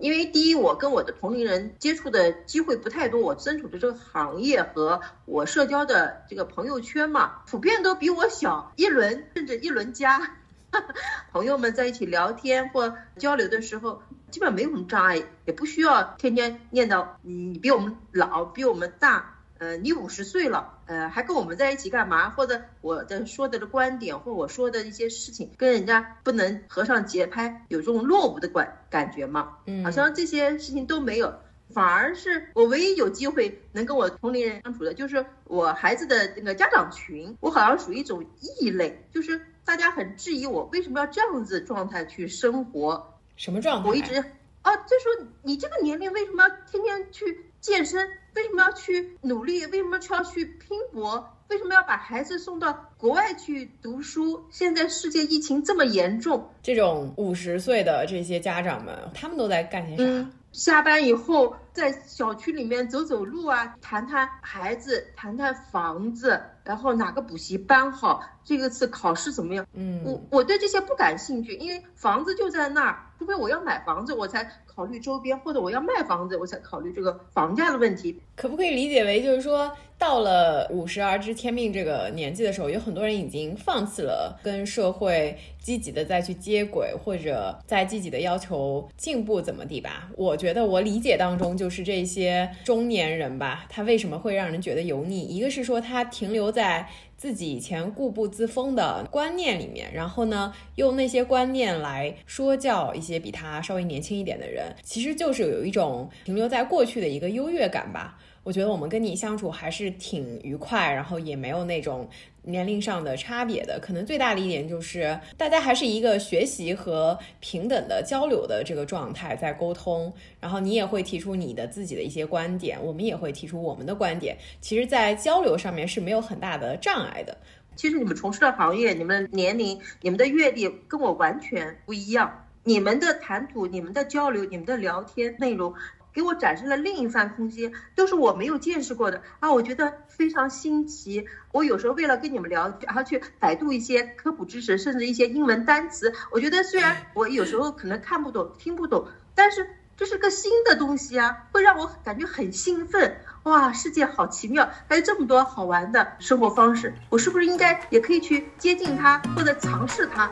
[0.00, 10.36] 因为第一，我跟我的同龄人接触的机会不太多，我身处的这个行业和我社交的这个朋友圈嘛，普遍都比我小一轮甚至一轮加。
[11.30, 19.41] 朋友们在一起聊天或交流的时候，基本没有什么障碍，也不需要天天念叨你比我们老，比我们大。
[19.62, 22.30] 呃，你五十岁了，呃，还跟我们在一起干嘛？
[22.30, 29.58] 或者我的说的的观点，或我说的一些事情，跟人家不能合上节拍，有这种落伍的感感觉吗？
[29.66, 31.32] 嗯，好像这些事情都没有，
[31.72, 38.26] 反而是我唯一有机会能跟我同龄人相处的，就是我孩子的那个家长群，我好像属于一种
[38.58, 43.88] 异类，就是大家很质疑我为什么要这样子状态去生活，什么状态？
[43.88, 44.16] 我一直
[44.62, 48.10] 啊，就说你这个年龄为什么要天天去健身？
[48.34, 49.66] 为什么要去努力？
[49.66, 51.36] 为什么要去拼搏？
[51.48, 54.44] 为什么要把孩子送到国外去读书？
[54.50, 60.30] 现在世界疫情这么严重，这种五十岁的这些家长们，他们都在干些啥？
[60.52, 69.66] 下班以后在小区里面走走路啊，谈谈孩子，谈谈房子，然后哪个补习班好，这个次考试怎么样？
[69.72, 78.20] 嗯，我我对这些不感兴趣，因为房子就在那儿，除非我要买房子，我才考虑周边，或者我要卖房子，我才考虑这个房价的问题。
[78.36, 90.08] 可不可以理解为，就是说到了五十而知天命这个年纪的时候，有很多人已经放弃了跟社会积极的再去接轨，或者再积极的要求进步，怎么地吧？
[90.16, 95.20] 我觉得我理解当中就是这些中年人吧，他为什么会让人觉得油腻？
[95.20, 108.18] 一个是说他停留在自己以前固步自封的观念里面，然后呢，用那些观念来说教一些比他稍微年轻一点的人，其实就是有一种停留在过去的一个优越感吧。
[108.42, 112.08] 我觉得我们跟你相处还是挺愉快，然后也没有那种
[112.42, 113.78] 年龄上的差别的。
[113.80, 124.36] 可能最大的一点就是大家还是一个学习和平等的交流的这个状态在沟通，然后你也会提出你的自己的一些观点，我们也会提出我们的观点。
[124.60, 127.36] 其实，在交流上面是没有很大的障碍的。
[127.74, 135.72] 其实你们从事的行业、你们年龄、你们的阅历跟我完全不一样，你们的谈吐、你们的交流、你们的聊天内容。
[136.12, 139.52] 给我展示了另一番空间，都是我没有见识过的啊！
[139.52, 141.26] 我觉得非常新奇。
[141.52, 146.12] 我有时候为了跟你们聊，然后去百度一些科普知识，甚至一些英文单词。
[146.30, 153.16] 我觉得虽然我有时候可能看不懂、听不懂，但是这是个新的东西啊，会让我感觉很兴奋。
[153.44, 160.30] 哇，世界好奇妙，还有这么多好玩的生活方式，我是不是应该也可以去接近它，或者尝试它？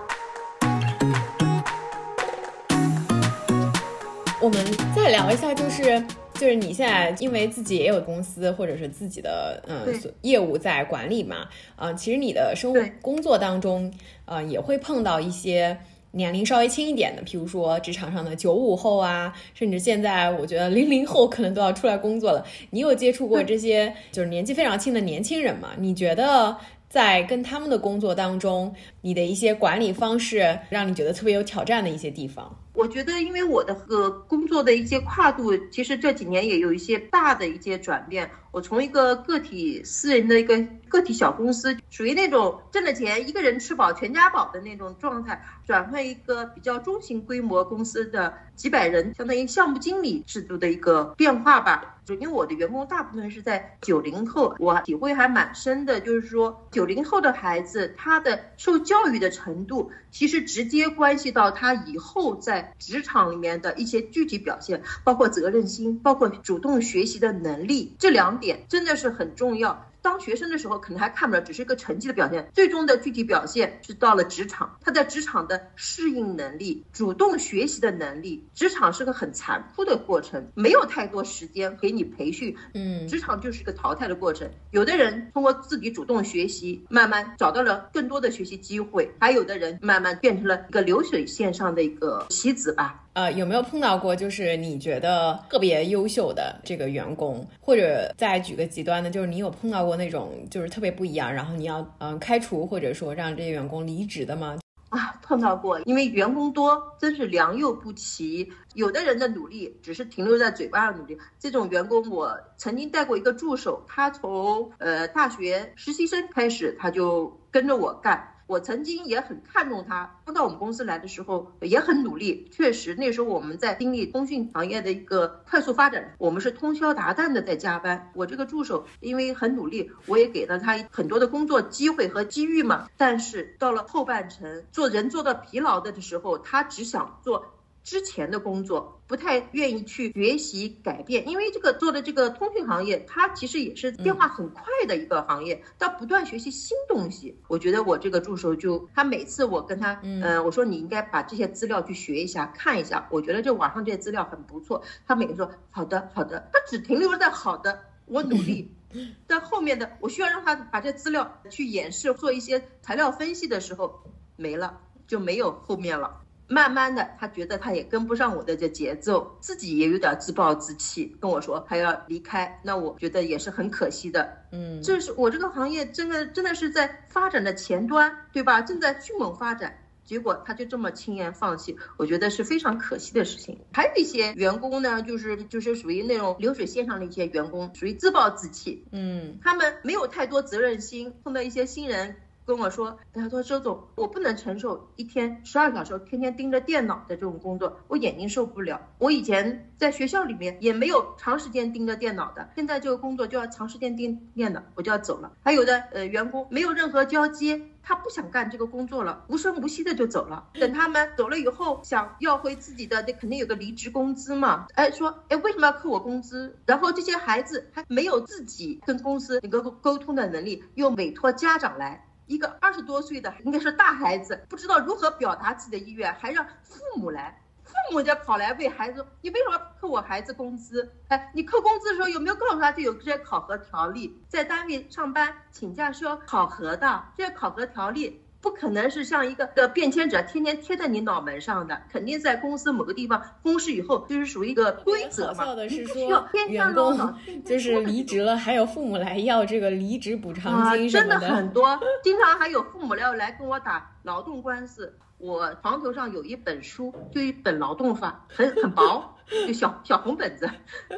[4.43, 4.59] 我们
[4.97, 9.87] 再聊一下，就是就是你现在因为自己也有公司或者是自己的嗯
[10.23, 13.93] 业务在管理嘛，啊，其实你的生活工作当中，
[14.25, 15.77] 呃，也会碰到一些
[16.13, 22.43] 年龄稍微轻一点的，譬如说职场上的九五后啊，甚至现在我觉得零零后可能都要出来工作了。
[22.71, 25.73] 你有接触过这些就是年纪非常轻的年轻人吗？
[25.77, 26.57] 你觉得
[26.89, 32.57] 在跟他们的工作当中，你的一些管理方式让你觉得特别有挑战的一些地方？
[32.73, 38.31] 我觉得，因为我的个工作的一些跨度，其实这几年也有一些大的一些转变。
[38.53, 51.97] 我从一个个体私人的一个个体小公司，属于那种挣了钱一个人吃饱全家饱的那种状态，转换一个比较中型规模公司的几百人，相当于项目经理制度的一个变化吧。
[52.05, 68.31] 就因为我的员工大部分是在九零后，我体会还蛮深的，就是说九零后的孩子，他的受教育的程度，其实直接关系到他以后在职场里面的一些具体表现，包括责任心，包括主动学习的能力，这两。
[68.41, 69.90] 点真的是很重要。
[70.03, 72.51] 当学生的时候，可能还看不了，只是一个成绩的表现。
[72.55, 78.45] 最终的具体表现是到了职场，他在职场的适应能力、主动学习的能力。
[78.55, 82.57] 职场是个很残酷的过程，没有太多时间给你培训。
[82.75, 84.51] 嗯，职场就是个淘汰的过程。
[84.71, 93.05] 有的人通过自己主动学习，慢慢找到了更多的学习机会；还有的人慢慢变成了一个流水线上的一个棋子吧。
[93.13, 104.59] 呃，有没有碰到过就是你觉得特别优秀的这个员工，或者再举个极端的，就是你有碰到过那种就是特别不一样，然后你要嗯开除或者说让这些员工离职的吗？
[104.91, 108.49] 啊，碰到过，因为员工多，真是良莠不齐。
[108.75, 118.25] 有的人的努力只是停留在嘴巴上努力，这种员工我曾经带过一个助手，他从呃大学实习生开始，他就跟着我干。
[118.51, 122.49] 我曾经也很看重他，刚到我们公司来的时候也很努力。
[122.51, 128.11] 确实，那时候我们在经历通讯行业的一个快速发展，我们是通宵达旦的在加班。
[128.13, 132.89] 我这个助手因为很努力，我也给了他很多的工作机会和机遇嘛。
[132.97, 137.47] 但是到了后半程，做人做到疲劳的的时候，他只想做。
[137.91, 147.37] 之前的工作不太愿意去学习改变，因为这个做的这个通讯行业，它其实也是变化很快的一个行业，要不断学习新东西。
[147.49, 154.81] 我觉得我这个助手就他每次我跟他，嗯，我说你应该把这些资料去学一下，看一下，我觉得这网上这些资料很不错。
[155.05, 158.73] 他每次说好的好的，他只停留在好的，我努力。
[159.27, 164.05] 但后面的我需要让他把这资料去演示，做一些材料分析的时候
[164.37, 164.79] 没了，
[165.09, 166.21] 就没有后面了。
[166.53, 172.61] 慢慢的，他觉得他也跟不上我的这节奏，自己也有点自暴自弃，跟我说他要离开。
[172.65, 174.37] 那我觉得也是很可惜的。
[174.51, 178.61] 嗯，这是我这个行业真的真的是在发展的前端，对吧？
[178.63, 179.77] 正在迅猛发展。
[180.03, 183.61] 结果他就这么轻言放弃，我觉得是非常可惜的事情。
[183.73, 192.17] 还有一些员工呢，就是就是属于那种流水线上的一些员工，属于自暴自弃，嗯，他们没有太多责任心，碰到一些新人。
[192.47, 198.89] 跟我说，他说周总，我不能承受一天十二小时天天盯着电脑的这种工作，我眼睛受不了。
[198.99, 205.33] 我以前在学校里面也没有长时间盯着电脑的，现在这个工作就要长时间盯电脑，我就要走了。
[205.43, 210.49] 还有的呃员工没有任何交接，他不想干这个工作了，无声无息的就走了。
[210.55, 214.67] 等他们走了以后，想要回自己的，那肯定有个离职工资嘛。
[214.75, 216.59] 哎，说哎为什么要扣我工资？
[216.67, 222.07] 然后这些孩子还没有自己跟公司能够沟通的能力，又委托家长来。
[222.31, 230.95] 一个二十多岁的应该是大孩子，不知道如何表达自己的意愿，还让父母来，父母就跑来为孩子，你为什么扣我孩子工资？
[231.09, 234.17] 哎，你扣工资的时候有没有告诉他这有这些考核条例？
[234.29, 238.25] 在单位上班请假是要考核的，这些考核条例。
[238.41, 245.55] 不可能是像一个的变迁者天天贴在你脑门上的，肯定在公司某个地方公示以后，就是属于一个规则嘛。
[245.55, 247.15] 的是说，员工
[247.45, 251.79] 就是离职了，还有父母来要这个离职补偿金真的很多。
[252.03, 254.97] 经常还有父母要来跟我打劳动官司。
[255.21, 259.15] 我床头上有一本书，就一本劳动法，很很薄，
[259.47, 260.49] 就小小红本子。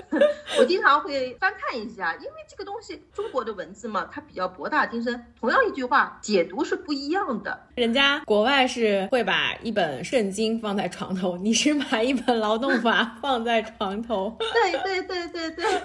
[0.59, 5.27] 我经常会翻看一下，因为这个东西中国的文字嘛，它比较博大精深。
[5.41, 7.66] 同样一句话，解读是不一样的。
[7.75, 14.35] 人家国外是会把一本圣经放在床头，你是把一本劳动法放在床头。
[14.39, 15.83] 对对对对对，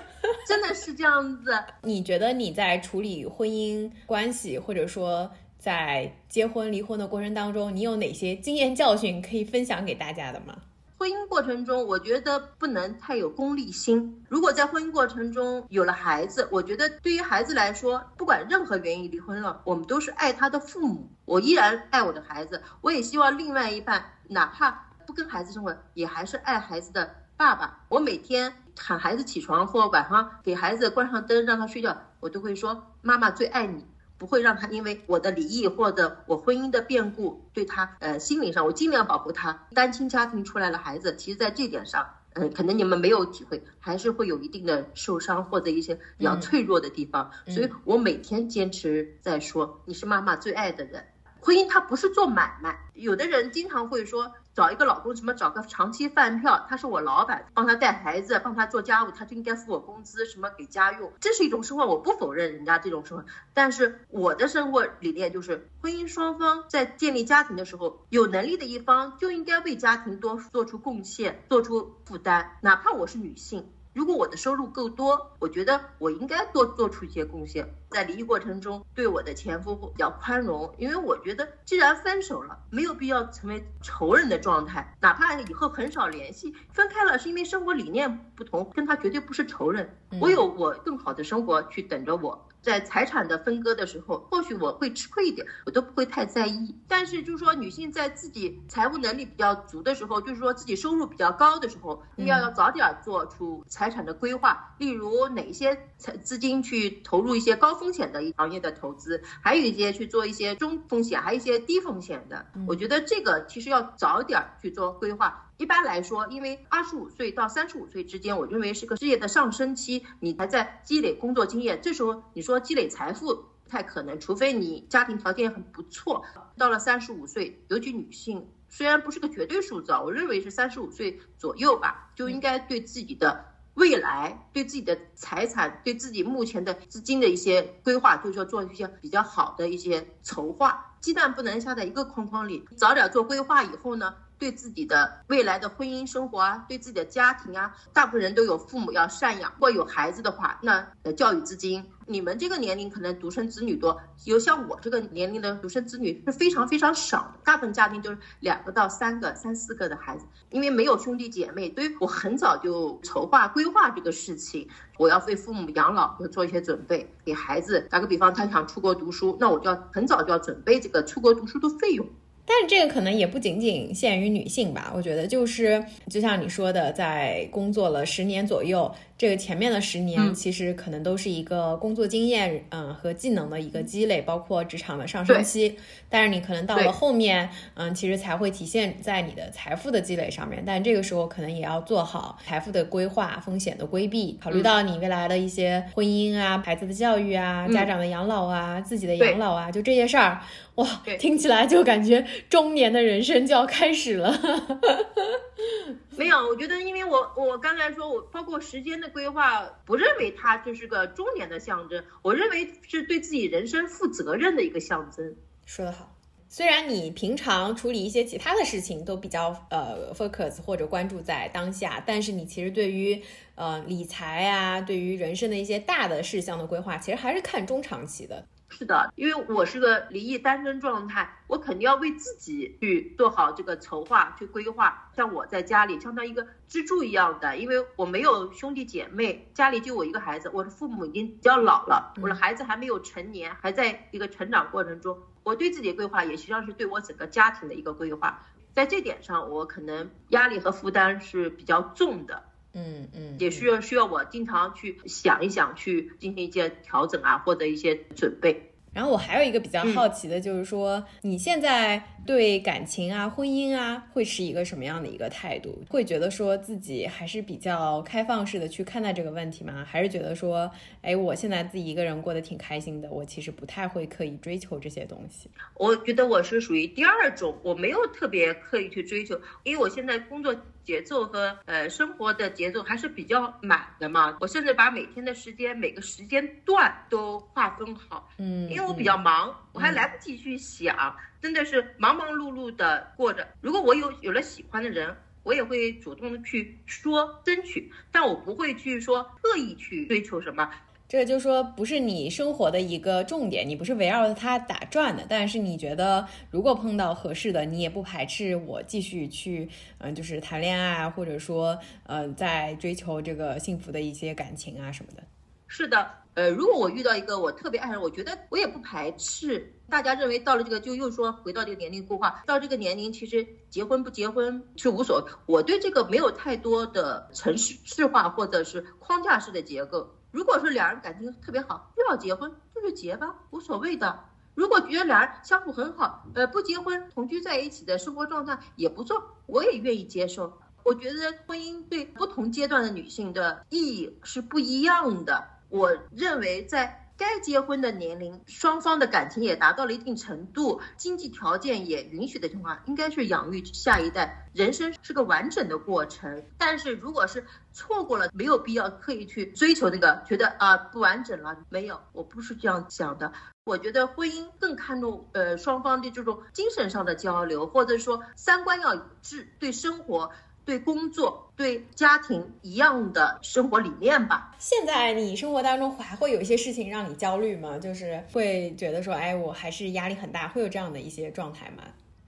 [0.48, 1.58] 真的是这样子。
[1.82, 5.28] 你觉得你在处理婚姻关系，或者说？
[5.68, 10.56] 在结婚离婚的过程当中，你有哪些经验教训可以分享给大家的吗？
[10.98, 14.24] 婚姻过程中，我觉得不能太有功利心。
[14.30, 21.10] 如果在婚姻过程中有了孩子，我觉得对于孩子来说，不管任何原因离婚了，我们都是爱他的父母。
[21.26, 24.72] 我依然爱我的孩子，我也希望另外一半哪怕
[25.06, 27.78] 不跟孩子生活，也还是爱孩子的爸爸。
[27.90, 33.86] 我每天喊孩子起床或晚上给孩子关上灯让他睡觉，我都会说妈妈最爱你。
[34.18, 39.68] 不会让他因为我的离异或者我婚姻的变故，对他呃心理上，我尽量保护他。
[39.74, 47.32] 单亲家庭出来的孩子，其实在这点上，嗯，可能你们没有体会，还是会有一定的受伤或者一些比较脆弱的地方。
[47.46, 51.06] 所以我每天坚持在说，你是妈妈最爱的人。
[51.40, 54.34] 婚姻它不是做买卖，有的人经常会说。
[54.58, 56.66] 找一个老公，什么找个长期饭票？
[56.68, 63.26] 他是我老板，帮他带孩子，帮他做家务，他就应该付我工资，什么给家用，这是一种生活，我不否认人家这种生活。
[63.54, 73.70] 但是我的生活理念就是，婚姻双方在建立家庭的时候，有能力的一方就应该为家庭多做出贡献，做出负担，哪怕我是女性。
[73.98, 77.68] 如果我的收入够多，我觉得我应该多做出一些贡献。
[77.90, 89.98] 在离异过程中，对我的前夫比较宽容，因为我觉得既然分手了，没有必要成为仇人的状态，哪怕以后很少联系，分开了是因为生活理念不同，跟他绝对不是仇人。
[90.22, 92.47] 我有我更好的生活去等着我。
[92.68, 96.76] 在财产的分割的时候，或许我会吃亏一点，我都不会太在意。
[96.86, 104.76] 但是就是说，女性在自己财务能力比较足的时候，就是说自己收入比较高的时候，要要早点做出财产的规划。
[104.80, 112.46] 例如哪些财资金去投入一些高风险的行业的投资，还有一些去做一些中风险，还有一些低风险的。
[112.68, 115.47] 我觉得这个其实要早点去做规划。
[115.58, 121.82] 一般来说，因为二十五岁到三十五岁之间，我认为是个事业的上升期，你还在积累工作经验。
[121.82, 126.24] 这时候你说积累财富不太可能，除非你家庭条件很不错。
[126.58, 140.96] 到了三十五岁，尤其女性，虽然不是个绝对数字啊，我认为是三十五岁左右吧，就应该对自己的未来、对自己的财产、对自己目前的资金的一些规划，就是说做一些比较好的一些筹划。
[141.02, 144.14] 鸡蛋不能下在一个筐筐里，早点做规划以后呢？
[144.40, 164.68] 对自己的未来的婚姻生活啊，对自己的家庭啊，大部分人都有父母要赡养，或有孩子的话，那的教育资金，你们这个年龄可能独生子女多，有像我这个年龄的独生子女是非常非常少的，大部分家庭就是两个到三个、三四个的孩子，因为没有兄弟姐妹，所以我很早就筹划规划这个事情，
[164.98, 167.88] 我要为父母养老要做一些准备，给孩子。
[167.90, 172.08] 打个比方，他想出国读书，那我就要很早就要准备这个出国读书的费用。
[172.50, 185.76] 但是这个可能也不仅仅限于女性吧，我觉得就是就像你说的，在工作了十年左右，这个前面的十年其实可能都是一个工作经验，嗯，和技能的一个积累，包括职场的上升期。
[186.08, 190.62] 但是你可能到了后面，嗯，其实才会体现在你的财富的积累上面。
[190.64, 200.40] 但这个时候可能也要做好财富的规划、风险的规避，考虑到你未来的一些婚姻啊、孩子的教育啊、家长的养老啊、自己的养老啊，就这些事儿。
[200.76, 200.88] 哇，
[201.18, 204.32] 听起来就感觉中年的人生就要开始了。
[206.18, 215.36] 没有，我觉得，因为我我刚才说，我包括时间的规划，不认为它就是个中年的象征，我认为是对自己人生负责任的一个象征。
[215.66, 216.16] 说得好，
[216.48, 223.22] 虽然你平常处理一些其他的事情都比较呃 focus 或者关注在当下，但是你其实对于
[223.56, 228.46] 呃理财啊，对于人生的一些大的事项的规划，其实还是看中长期的。
[228.70, 235.10] 是的，因为我是个离异单身状态，我肯定要为自己去做好这个筹划、去规划。
[235.16, 245.18] 像我在家里，相当于一个支柱一样的，因为我没有兄弟姐妹，家里就我一个孩子，我的父母已经比较老了，我的孩子还没有成年，还在一个成长过程中。
[245.44, 248.42] 我对自己的规划，也实际上是对我整个家庭的一个规划。
[248.74, 252.44] 在这点上，我可能压力和负担是比较重的。
[252.78, 258.67] 嗯嗯，也需要需要我经常去想一想，去进行一些调整啊，或者一些准备。
[258.98, 265.84] 然后我还有一个比较好奇的，就是说你现在对感情啊、婚姻啊，会是一个什么样的一个态度？
[265.88, 269.86] 会觉得说自己还是比较开放式的去看待这个问题吗？
[269.88, 270.72] 还是觉得说，
[271.04, 275.48] 哎，我现在自己一个人过得挺开心的，我其实不太会刻意追求这些东西。
[275.76, 280.56] 我觉得我是属于第二种，我没有特别刻意去追求，因为我现在工作。
[280.88, 293.46] 节奏和呃生活的节奏还是比较满的嘛，我甚至把每天的时间每个时间段都划分好，嗯，因为我比较忙，我还来不及去想，真的是忙忙碌碌的过着。
[293.60, 300.70] 如果我有有了喜欢的人，我也会主动的去说争取，但我不会去说刻意去追求什么。
[301.10, 305.26] 这就说不是你生活的一个重点，你不是围绕着它打转的。
[305.30, 309.70] 但是你觉得，如果碰到合适的，你也不排斥我继续去，
[310.00, 315.24] 嗯，就是谈恋爱，或者说，呃，在追求这个幸福的一些感情啊什么的。
[315.68, 319.74] 是的，呃，如果我遇到一个我特别爱人，我觉得我也不排斥。
[319.90, 325.32] 大家认为到了这个，就又说回到这个年龄固化，到这个年龄其实结婚不结婚是无所谓。
[325.48, 330.08] 我对这个没有太多的城市市化或者是框架式的结构。
[330.30, 334.20] 如果说两人感情特别好，又要结婚，那就结吧，无所谓的。
[334.54, 340.54] 如果觉得两人相处很好，呃，不结婚，同居在一起的生活状态也不错，我也愿意接受。
[340.84, 345.57] 我觉得婚姻对不同阶段的女性的意义是不一样的。
[345.70, 347.04] 我认为在。
[347.20, 354.48] 该结婚的年龄，双方的感情也达到了一定程度，经济条件也允许的情况，应该是养育下一代。
[354.54, 357.44] 人生是个完整的过程，但是如果是
[357.74, 361.58] 错过了，没有必要刻意去追求那个，觉得啊不完整了。
[361.70, 363.34] 没有，我不是这样想的。
[363.64, 370.30] 我觉得婚姻更看重呃双方的这种精神上的交流，或者说三观要一致，对生活。
[370.68, 374.54] 对工作、对家庭一样的生活理念吧。
[374.60, 377.78] 现在你生活当中还会有一些事情让你焦虑吗？
[377.78, 381.84] 就是会觉得说，哎，我还是压力很大，会有这样的一些状态吗？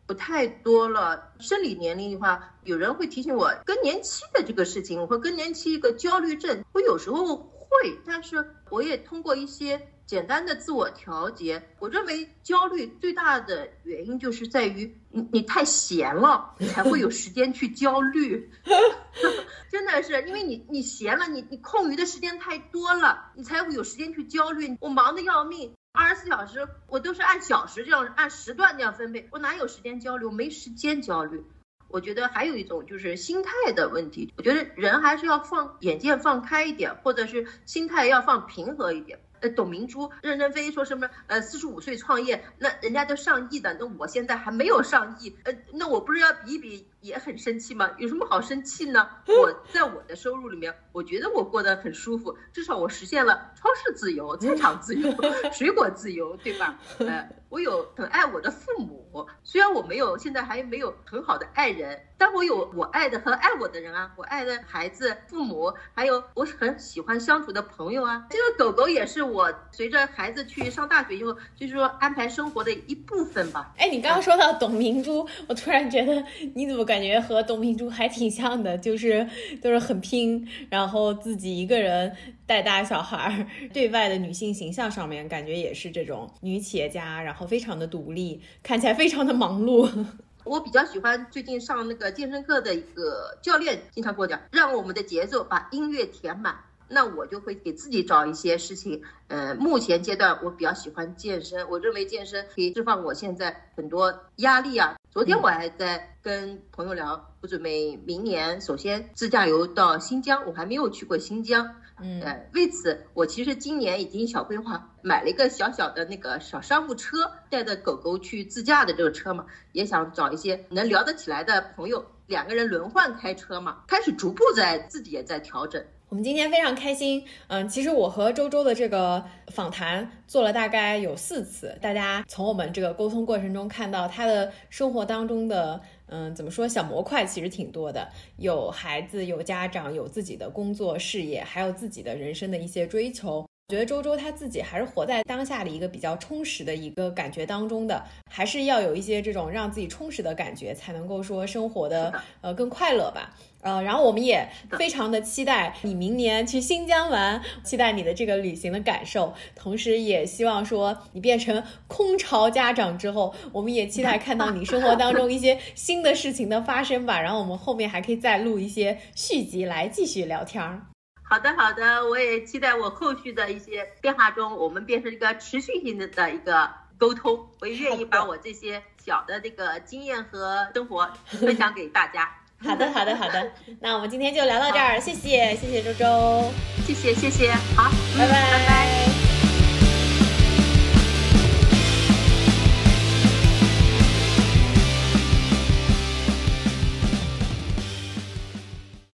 [0.08, 1.34] 不太多了。
[1.40, 9.90] 生理年龄的话，有人会提醒我更年期的这个事情，我会更年期一个焦虑症，我有时候会，但是我也通过一些。
[10.10, 18.50] 简单的自我调节，我认为焦虑最大的原因就是在于你你太闲了，你才会有时间去焦虑。
[19.70, 24.76] 真的是因为你你闲了，你你空余的时间太多了，你才会有时间去焦虑。
[24.82, 30.26] 我忙得要命，二十四小时我都是按小时这样按时段这样分配，我哪有时间焦虑？
[30.26, 31.46] 我没时间焦虑。
[31.88, 39.20] 我觉得还有一种就是心态的问题，我觉得人还是要放眼界放开一点，或者是心态要放平和一点。
[39.42, 41.10] 呃，董明珠、任正非说什么？
[41.28, 47.90] 呃，四十五岁创业，那人家都上亿的，那我现在还没有上亿，呃，那我不是要比一比也很生气吗？
[47.98, 49.08] 有什么好生气呢？
[49.28, 55.14] 我在我的收入里面，我觉得我过得很舒服，至少我实现了超市自由、 菜场自由、
[55.54, 56.78] 水果自由，对吧？
[57.00, 68.26] 呃，我有很爱我的父母，虽然我没有现在还没有很好的爱人，但我有我爱的和爱我的人啊，我爱的孩子、父母，还有我很喜欢相处的朋友啊。
[68.30, 73.74] 这个狗狗也是我随着孩子去上大学以后，就是说安排生活的一部分吧。
[73.78, 76.24] 哎，你刚刚说到董明珠，我突然觉得
[76.54, 79.28] 你怎么感觉和董明珠还挺像的，就是
[79.62, 82.16] 都是很拼，然后自己一个人
[82.46, 87.50] 带大小孩儿，对外的女性形象上面感觉也是这种女企业家，然后。
[87.50, 89.90] 非常的独立，看起来非常的忙碌。
[90.46, 96.56] 我比较喜欢最近上那个健身课的一个教练，经常跟我讲，让我们的节奏把音乐填满。
[96.88, 99.02] 那我就会给自己找一些事情。
[99.30, 104.96] 呃，目前阶段我比较喜欢健身，我认为健身可以释放我现在很多压力啊。
[105.20, 111.76] 昨天我还在跟朋友聊，我准备明年首先自驾游到新疆，我还没有去过新疆。
[112.02, 125.84] 嗯，呃，为此我其实今年已经小规划买了一个小小的那个小商务车，带着狗狗去自驾的这个车嘛，也想找一些能聊得起来的朋友，两个人轮换开车嘛，开始逐步在自己也在调整。
[126.10, 143.46] 我们今天非常开心，嗯，其实我和周周的这个访谈做了大概有四次，大家从我们这个沟通过程中看到他的生活当中的，嗯，怎么说小模块其实挺多的，有孩子，有家长，有自己的工作事业，还有自己的人生的一些追求。
[143.68, 153.32] 觉得周周他自己还是活在当下的一个比较充实的一个感觉当中的，还是要有一些这种让自己充实的感觉，才能够说生活的呃更快乐吧。
[153.62, 167.20] 呃，然后我们也非常的期待你明年去新疆玩，期待你的这个旅行的感受，同时也希望说你变成空巢家长之后，我们也期待看到你生活当中一些新的事情的发生吧。
[167.20, 170.82] 然后我们后面还可以再录一些续集来继续聊天儿。
[171.22, 177.46] 好的，好的，我也期待我后续的一些变化中，我们变成一个持续性的的一个沟通。
[177.60, 182.39] 我也愿意把我这些小的这个经验和生活分享给大家。
[182.62, 183.52] 好的，好的，好的。
[183.82, 186.52] 那我们今天就聊到这儿，谢谢，谢谢周周，
[186.86, 189.19] 谢谢，谢谢，好，拜拜，拜拜。